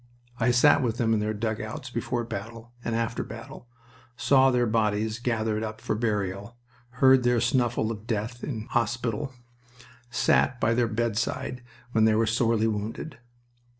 [0.39, 3.67] I sat with them in their dugouts before battle and after battle,
[4.17, 6.57] saw their bodies gathered up for burial,
[7.03, 9.31] heard their snuffle of death in hospital,
[10.09, 11.61] sat by their bedside
[11.91, 13.19] when they were sorely wounded.